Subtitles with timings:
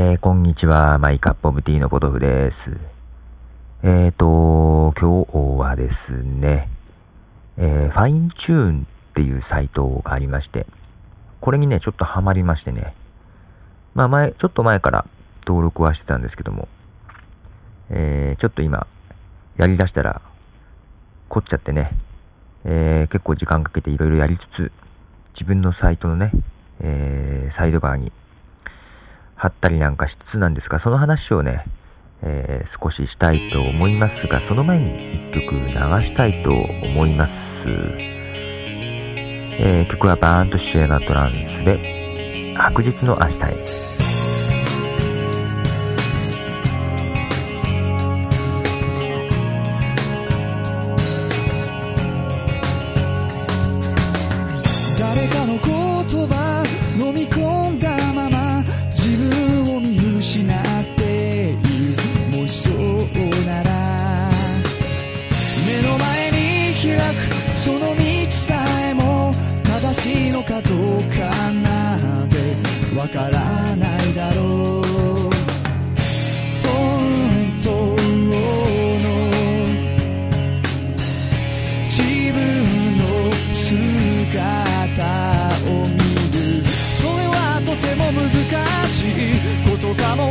[0.00, 0.96] えー、こんにちは。
[0.98, 2.54] マイカップオブティーのポトフです。
[3.82, 6.70] えーと、今日はですね、
[7.56, 10.66] えー、ファインチューンっていうサイトがありまして、
[11.40, 12.94] これにね、ちょっとハマりましてね、
[13.94, 15.04] まあ前、ちょっと前から
[15.48, 16.68] 登録はしてたんですけども、
[17.90, 18.86] えー、ちょっと今、
[19.56, 20.22] やり出したら、
[21.28, 21.90] 凝っちゃってね、
[22.64, 24.72] えー、結構時間かけていろいろやりつつ、
[25.34, 26.30] 自分のサイトのね、
[26.82, 28.12] えー、サイド側に
[29.38, 31.64] 貼ったりなんかしつつなんですが、その話をね、
[32.22, 37.28] えー、少ししたいと思いますが、その前に一曲流したいと思います。
[39.60, 43.97] えー、曲はバーンとシエナトランスで、白日の明日へ。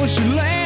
[0.07, 0.56] こと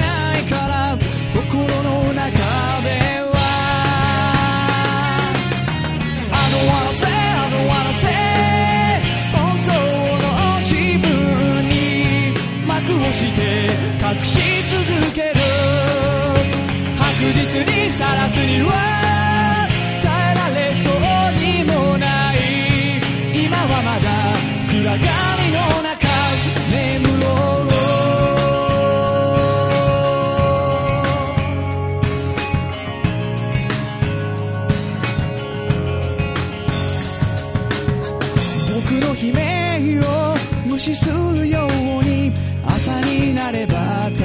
[39.21, 42.33] 悲鳴を無視するように
[42.65, 44.23] 朝になれば太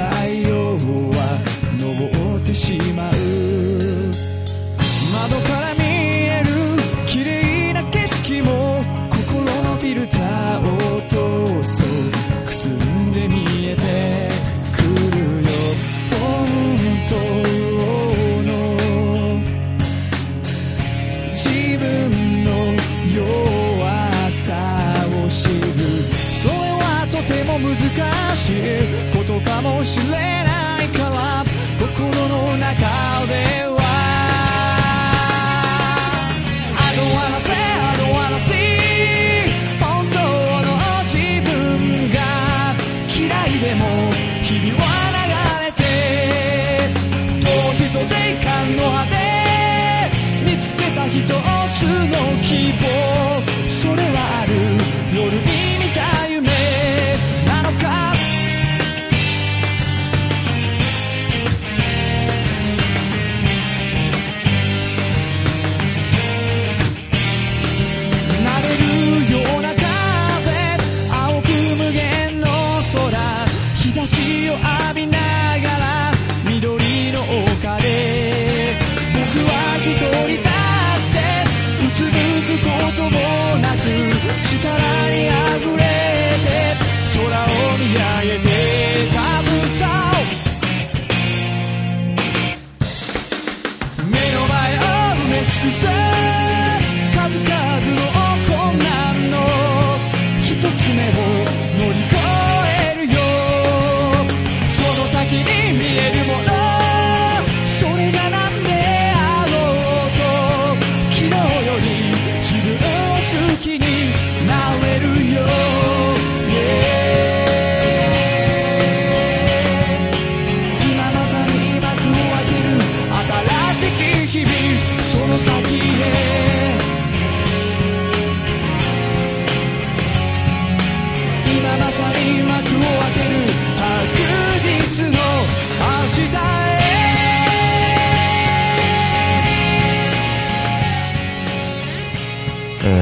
[0.49, 1.37] 陽は
[1.79, 3.86] 昇ってしまう。
[29.41, 31.43] かもしれないから
[31.79, 32.75] 心の中
[33.27, 33.77] では
[36.73, 40.67] I don't wanna say I don't wanna see 本当の
[41.05, 41.51] 自分
[42.09, 42.17] が
[43.07, 43.85] 嫌いでも
[44.41, 45.19] 日々は流
[45.65, 45.83] れて
[47.41, 49.13] 逃避と霊感の果て
[50.45, 52.85] 見つけた一つの希望
[53.69, 54.53] それはある
[55.13, 55.66] 夜に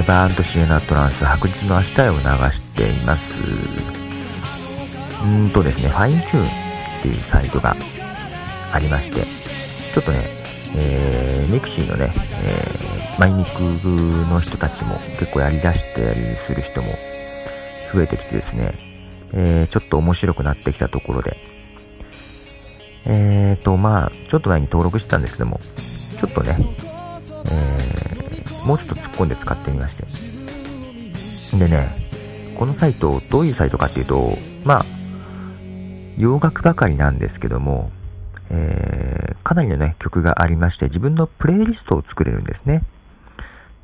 [0.07, 3.23] バーントシエナトランス白日の明日へを流しています。
[5.25, 6.47] うんとですね、ファインチューンっ
[7.01, 7.75] ていうサイトが
[8.71, 9.21] ありまして、
[9.93, 10.19] ちょっとね、
[10.75, 13.61] えー、ミクシーのね、えー、マイミク
[14.31, 16.87] の人たちも結構やり出してやりする人も
[17.93, 18.73] 増えてきてですね、
[19.33, 21.37] えー、ちょっと面白くなってきたところで、
[23.05, 29.97] えっ、と、まあ、ちょっと前に登録してたんですけども、ちょっとね、えー、もうちょっと突っ込んで使ってみまし
[31.51, 31.57] て。
[31.57, 31.87] でね、
[32.57, 34.85] このサイト、どういうサイトかっていうと、まあ、
[36.17, 37.91] 洋楽ばかりなんですけども、
[38.49, 42.83] えー、かなりのね、曲がありまして、自分のプレイリストを作れるんですね。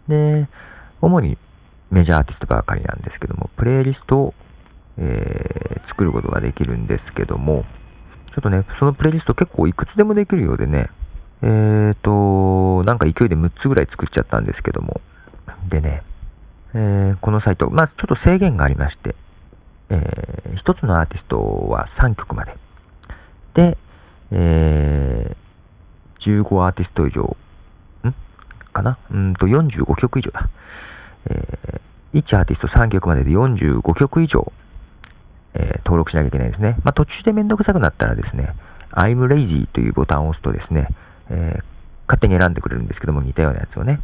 [0.07, 0.47] で、
[1.01, 1.37] 主に
[1.89, 4.33] メジャーアーティストばかりなんですけども、プレイリストを、
[4.97, 7.63] えー、作ることができるんですけども、
[8.33, 10.89] ちょっとね、そのプレイリスト結構いくつでもできるようでね、
[11.41, 15.01] えーと、なんか勢いで6つぐらい作っちゃったんですけども、
[15.69, 16.03] でね、
[16.73, 19.15] えー、このサイト、まあちょっと制限がありまして、
[19.89, 22.55] えー、1つのアーティストは3曲まで。
[23.55, 23.77] で、
[24.31, 27.35] えー、15アーティスト以上、
[28.07, 28.13] ん？
[28.73, 28.97] かな？
[29.11, 30.49] うんと45曲以上だ。
[31.29, 34.51] えー、1アーティスト3曲までで45曲以上、
[35.53, 36.77] えー、登録しなきゃいけないですね。
[36.83, 38.55] まあ、途中でめんどくさくなったらですね、
[38.93, 40.87] I'm lazy というボタンを押すとですね、
[41.29, 41.63] えー、
[42.07, 44.01] 勝手に選んでくれるんですけども、似たようなやつをね。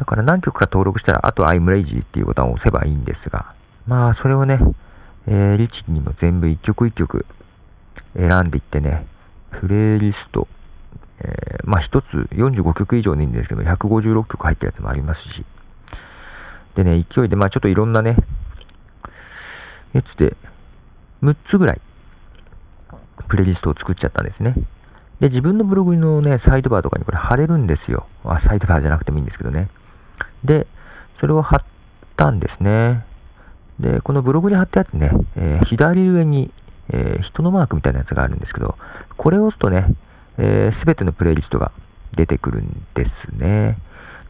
[0.00, 3.54] だから何曲か登録したら、あと I'm lazy っていうボタンを押せばいいんですが、
[3.86, 4.58] まあ、それをね、
[5.26, 7.26] えー、律儀にも全部一曲一曲
[8.16, 9.06] 選んでいってね、
[9.60, 10.48] プレイリスト、
[11.20, 15.44] えー、まあ一つ45曲以上でいいんですけど、156曲入ったやつもありますし、
[16.76, 18.16] でね、勢いで、まあちょっといろんなね、
[19.92, 20.34] やつで、
[21.22, 21.80] 6つぐらい、
[23.28, 24.54] プレイリストを作っちゃったんですね。
[25.20, 28.06] で、自分のブログのね、サイドバーとかにこれ貼れるんですよ。
[28.24, 29.68] あ、サイドバーじゃなくてもいいんですけどね。
[30.44, 30.66] で、
[31.20, 31.60] それを貼っ
[32.16, 33.04] たんですね。
[33.78, 36.52] で、このブログに貼ったやつね、えー、左上に、
[36.90, 38.76] えー、人のマークみたいなやつがあるんですけど、
[39.16, 39.86] これを押すとね、
[40.36, 41.72] す、えー、べ、てのプレイリストが
[42.16, 43.78] 出てくるんですね。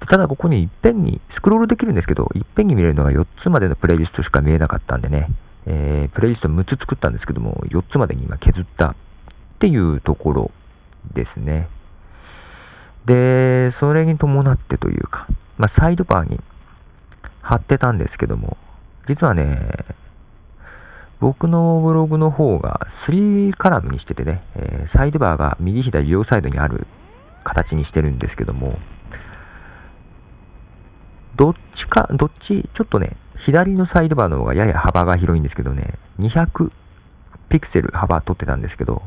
[0.09, 5.29] ただここにいっぺんに、スクロールできるんですけど、いっぺんに見れるのが4つまでのプレイリストしか見えなかったんでね、
[5.67, 8.95] えー、プレイリスト6つ作ったんですけども、4つまでに今削ったっ
[9.61, 10.51] ていうところ
[11.15, 11.69] ですね。
[13.07, 15.27] で、それに伴ってというか、
[15.61, 16.41] まあ、サイドバーに
[17.43, 18.57] 貼ってたんですけども、
[19.07, 19.45] 実はね、
[21.21, 26.87] 僕のブログの方が3カラムにしててね、えー、サイドバーが右左両サイドにある
[27.45, 28.79] 形にしてるんですけども、
[31.37, 31.59] どっち
[31.91, 36.71] か、どっち、ちょっとね、左のサイドバーの方がやや幅が広いんですけどね、200
[37.51, 39.03] ピクセル幅取ってたんですけど、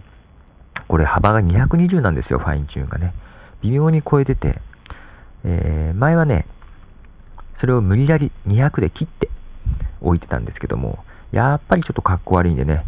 [0.87, 3.15] これ幅が220なんですよ、ファインチューンがね。
[3.63, 4.61] 微妙に超えてて、
[5.43, 6.47] えー、前はね、
[7.59, 9.29] それを無理やり200で切って
[10.01, 10.99] 置いてたんですけども、
[11.31, 12.85] やっぱりちょっとかっこ悪いんでね、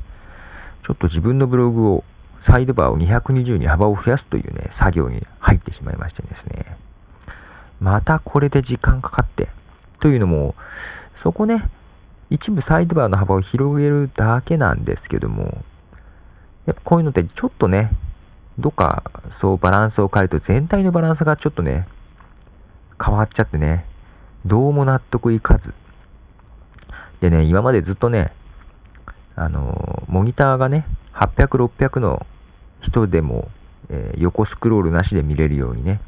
[0.86, 2.04] ちょっと自分のブログを、
[2.48, 6.78] サイドバーを220に幅を増やすというね、作業に入ってしまいましてですね。
[7.80, 9.50] またこれで時間かかって、
[10.02, 10.54] というのも、
[11.24, 11.70] そこね、
[12.30, 15.64] 一部サイドバーの幅を広げるだけなんですけども、
[16.68, 17.92] やっぱこういうのってちょっとね、
[18.60, 19.04] どっか
[19.42, 21.88] そうバランスを変えると全体のバランスがちょっとね、
[23.04, 23.86] 変わっちゃってね、
[24.46, 25.74] どうも納得いかず。
[27.22, 28.34] でね、今までずっとね、
[29.36, 32.26] あの、モニターがね、800、600の
[32.88, 33.50] 人でも、
[33.90, 36.02] えー、横スクロールなしで見れるようにね、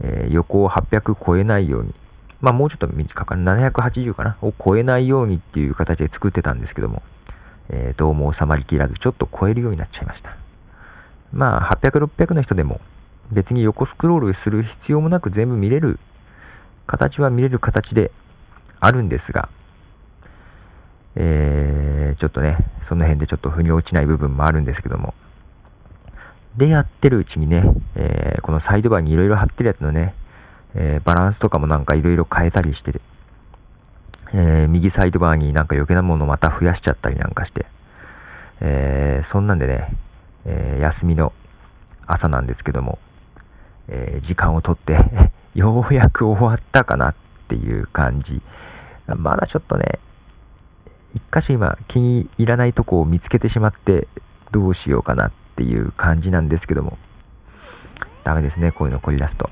[0.00, 1.94] えー、横を800超えないように、
[2.40, 7.02] まあもうちょっと短く、780かな、を超えないようにっていう形で作ってたんですけども、
[7.70, 10.36] えー、どうも収まりきらず、ちょっと超えるようになっちゃいました。
[11.32, 12.80] まあ、800、600の人でも、
[13.32, 15.98] 別に横スクロールする必要もなく全部見れる、
[16.86, 18.10] 形は見れる形で
[18.80, 19.48] あるんですが、
[21.16, 22.56] えー、ちょっとね、
[22.88, 25.14] その辺でちょっと腑に落ちない部分もあるんですけども、
[26.56, 27.62] でやってるうちにね、
[27.96, 30.14] えー、このサイドバーにいろいろ貼ってるやつのね、
[30.74, 33.00] えー、バランスとかもなんかいろいろ変えたりしてて、
[34.34, 37.66] えー、右サイドバーになんか余計なものをまた増やしちゃったりなんかして、
[38.60, 39.96] えー、そんなんでね、
[40.44, 41.32] え休みの
[42.06, 42.98] 朝なんですけども、
[43.88, 44.96] え時間をとって
[45.54, 47.14] ようやく終わったかなっ
[47.48, 48.42] ていう感じ。
[49.16, 49.98] まだちょっとね、
[51.14, 54.06] 一箇所今気に入らないとこを見つけてしまって
[54.52, 56.98] どうしようかなっていう感じなんですけども、
[58.24, 59.50] ダメですね、こういうの凝り出すと。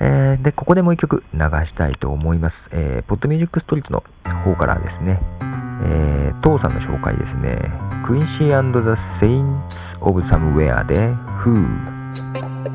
[0.00, 2.54] えー、で、ここでもう一曲流したいと思います。
[2.72, 4.02] えー、ポッドミュージックストリートの
[4.44, 5.20] 方からですね、
[5.82, 7.56] えー、父さんの紹介ですね、
[8.06, 8.78] クインシー &The
[9.20, 9.60] Saints
[10.00, 12.69] of Somewhere で Who?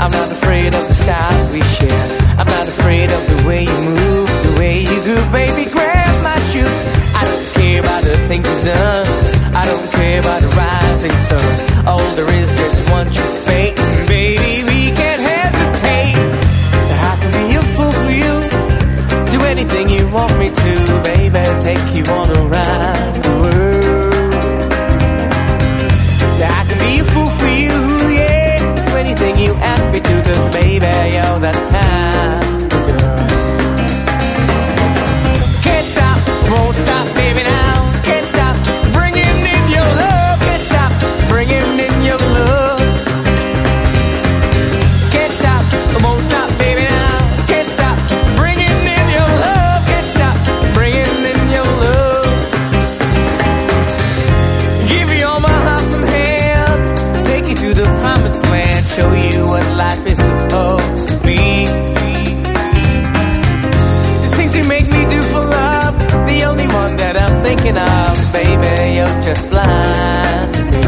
[0.00, 2.04] I'm not afraid of the stars we share.
[2.40, 5.68] I'm not afraid of the way you move, the way you groove, baby.
[5.70, 6.78] Grab my shoes.
[7.12, 9.06] I don't care about the things you've done.
[9.52, 11.86] I don't care about the rising sun.
[11.86, 16.16] All there is just one true fate, and baby, we can't hesitate.
[16.16, 18.34] I can be a fool for you.
[19.36, 20.72] Do anything you want me to,
[21.04, 21.44] baby.
[21.60, 22.69] Take you on a ride
[68.10, 70.82] Baby, you're just blind to me.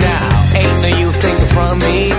[0.00, 2.12] Now, ain't no use thinking from me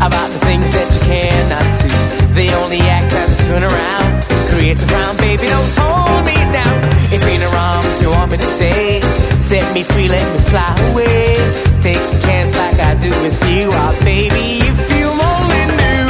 [0.00, 1.96] about the things that you cannot see.
[2.34, 5.46] They only act as a turn around, creates a frown, baby.
[5.46, 6.76] Don't hold me down.
[7.12, 9.00] If in your arms you want me to stay,
[9.40, 11.36] set me free, let me fly away.
[11.84, 14.64] Take a chance like I do with you, oh baby.
[14.64, 16.08] If you only knew,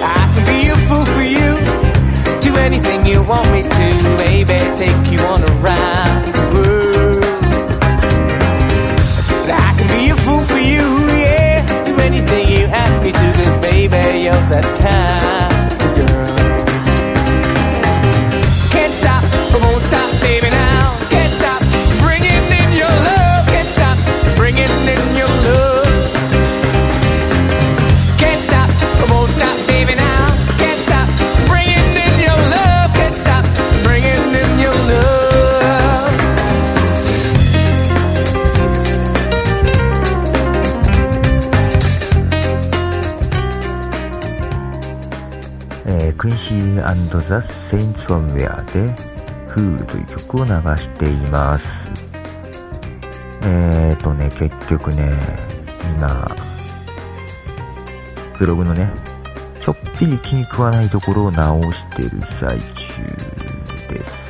[0.00, 1.50] I can be a fool for you.
[2.40, 4.58] Do anything you want me to, baby.
[4.76, 5.11] Take
[46.36, 49.12] シーザ・セインツ・ワンウェアで、
[49.48, 51.64] フールという曲を流しています。
[53.42, 55.12] えーとね、結局ね、
[55.98, 56.34] 今、
[58.38, 58.90] ブログのね、
[59.64, 62.10] ちょっぴり気に食わないところを直してる
[62.40, 62.66] 最中
[63.88, 64.22] です。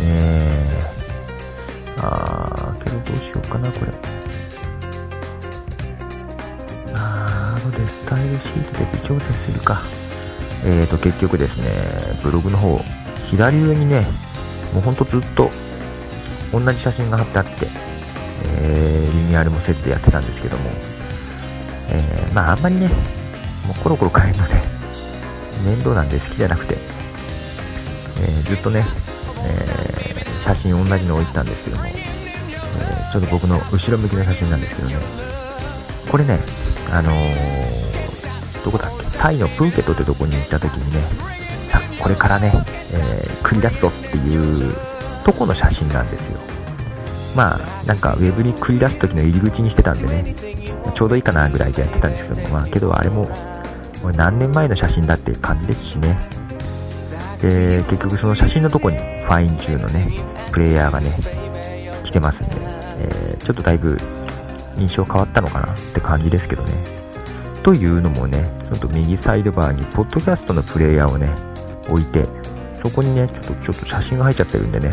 [0.00, 3.92] えー、あー、けどどうしようかな、これ。
[6.94, 9.97] あー、後でスタイルシートで微調整するか。
[10.64, 12.80] えーと、結局ですね、ブログの方、
[13.30, 14.06] 左上にね、
[14.74, 15.50] もうほんとずっと
[16.52, 17.66] 同じ写真が貼ってあって、
[18.60, 20.70] えー、リニューアルもセットやってたんですけども、
[21.90, 22.88] えー、まああんまりね、
[23.66, 24.54] もうコロコロ変えるので、
[25.64, 26.76] 面倒なんで好きじゃなくて、
[28.20, 28.84] えーずっとね、
[29.44, 34.96] えー写真同じの置いてたんですけども、えーちょっと僕の後ろ向きの写真なんですけどね、
[36.10, 36.38] これね、
[36.90, 37.12] あの
[38.64, 41.00] どこだっけ、タイのプーケットってとこに行った時にね、
[41.70, 42.52] さこれからね、
[42.92, 44.74] えー繰り出すぞっていう
[45.24, 46.38] とこの写真なんですよ。
[47.34, 50.34] まあ、なんかウェブに繰り出す時の入り口にしてたんでね、
[50.94, 53.22] ちょうどいいかなぐらいでやってたんですけども、まあけどあれも、
[54.02, 56.18] もう何年前の写真だって感じですしね。
[57.40, 60.08] で、結局その写真のとこにファインチューンのね、
[60.52, 61.10] プレイヤーがね、
[62.04, 62.48] 来てますんで、
[63.00, 63.96] えーちょっとだいぶ
[64.76, 66.97] 印象変わったのかなって感じですけどね。
[67.62, 71.28] というのもね、ちょっと右サイドバーにポッドキャストのプレイヤーをね、
[71.88, 72.24] 置いて、
[72.82, 74.90] そこにね、ちょっとちょっと写真が入っちゃってるんでね、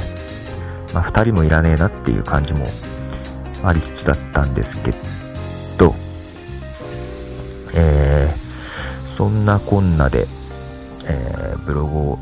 [0.93, 2.65] まあ二人もいらねえなっていう感じも
[3.63, 4.91] ありつつだったんですけ
[5.77, 5.93] ど、
[7.73, 10.25] えー、そんなこんなで、
[11.07, 12.19] えーブログを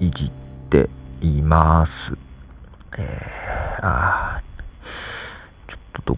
[0.00, 0.30] いじっ
[0.70, 0.88] て
[1.20, 1.90] います。
[2.98, 6.16] えー、あーちょっとどっ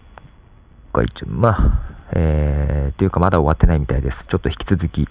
[0.93, 1.29] か行っちゃう。
[1.31, 4.17] まあ、えー、っていうかまだ終わってないみたいです。
[4.31, 5.09] ちょっと引き続き、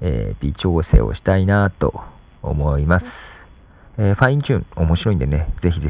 [0.00, 1.92] えー微調整をしたいなと
[2.42, 3.04] 思います。
[3.98, 5.88] えーファインチューン面白いんでね、ぜひぜ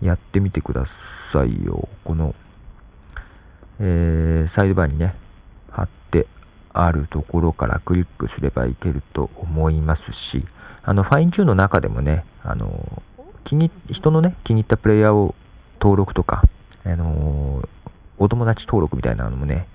[0.00, 0.86] ひやってみてくだ
[1.32, 1.88] さいよ。
[2.04, 2.34] この、
[3.80, 5.16] えーサイドバーにね、
[5.70, 6.28] 貼って
[6.72, 10.00] あるところからクリックすればいけると思います
[10.38, 10.46] し、
[10.84, 13.02] あの、ファインチューンの中でもね、あの、
[13.48, 15.34] 気に、人のね、気に入ったプレイヤーを
[15.80, 16.42] 登録とか、
[16.84, 17.68] あの、
[18.18, 19.68] お友達登録みたいなのもね、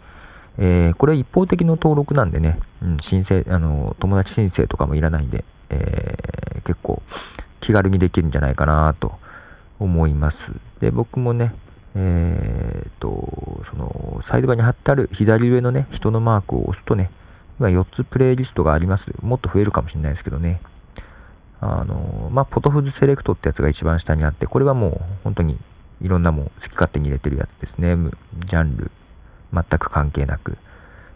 [0.58, 7.02] えー、これは一方的の登録なんでね、うん、申請、あの、友達申請とかもいらないんで、えー、結構
[7.66, 9.14] 気軽にできるんじゃないかなと
[9.80, 10.36] 思います。
[10.82, 11.54] で、僕もね、
[11.96, 17.12] えー、と、その、サイドバーに貼ってある左上のね、人のマークを押すとね、
[17.60, 19.04] 今4つプレイリストがあります。
[19.22, 20.62] もっと増えるかもしれないですけどね。
[21.60, 25.60] あの、まあ、ポトフズセレクトってやつが一番下にあって、これはもう本当に
[26.02, 27.96] いろんなもん好き勝手に入れてるやつですね。
[28.50, 28.92] ジャンル、
[29.54, 30.58] 全く関係なく。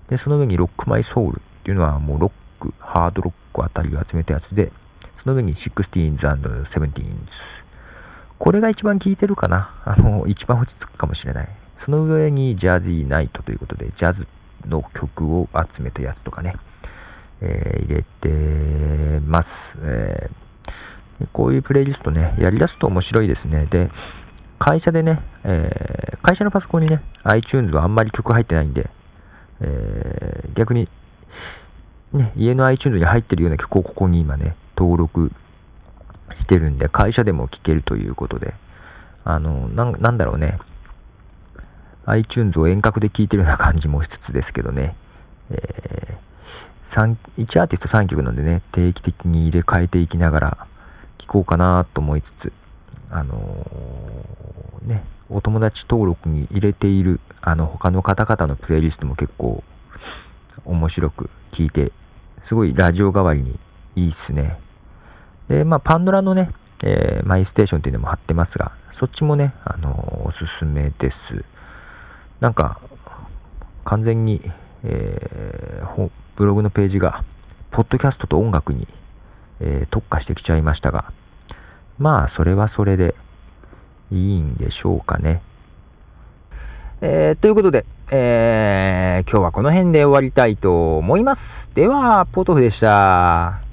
[0.10, 4.72] で、その上にロックマイソウルっていうのはもうロック、ハードロックあたりを集めたやつで、
[5.24, 7.02] その上に 16s 17s。
[8.38, 9.82] これが一番効いてるかな？
[9.86, 11.50] あの、一番落ち着くかもしれない。
[11.86, 14.28] その上にジャズィーナイトということで、ジャズ
[14.68, 16.56] の曲を集めたやつとかね、
[17.42, 19.48] えー、入れてます。
[19.82, 23.68] えー、こういうプレイリストね、やり出すと面白いですね。
[23.72, 23.90] で、
[24.60, 28.90] 会社でね、えー、会社のパソコンにね、iTunes はあんまり曲入ってないんで、
[29.62, 30.88] えー、逆に、
[32.14, 35.32] ね、家の iTunes に入ってるような曲をここに今ね、登録
[36.42, 38.54] してるんで、会社でも聴けるということで、
[39.24, 40.60] あの、なんだろうね、
[42.06, 44.96] iTunes を遠隔で聴いてるような感じもしつつですけどね、
[45.50, 50.68] えー、1アーティスト3曲なんでね、定期的に入れ替えていきながら
[51.20, 52.54] 聴こうかなと思いつつ、
[53.16, 59.64] あのー、ね、お友達登録に入れている、あの、他の方々のプレイリストも結構
[60.66, 61.94] 面白く聴いて、
[62.50, 63.58] すごいラジオ代わりに
[63.96, 64.60] いいっすね。
[65.48, 66.52] で、まあ、パンドラのね、
[66.84, 71.46] えー、マイステーションっていうのも貼ってますが、そっちもね、あのー、おすすめです。
[72.42, 72.82] なんか、
[73.86, 74.42] 完全に、
[74.84, 77.24] えー、ブログのページが、
[77.72, 78.90] ポッドキャストと音楽に、
[79.62, 81.14] えー、特化してきちゃいましたが、
[81.98, 83.16] まあ、それはそれで
[84.12, 85.42] いいんでしょうかね。
[87.02, 91.40] えー、ということで、えー、今日はこの辺で終わりたいと思います。
[91.76, 93.65] では、ポトフでした。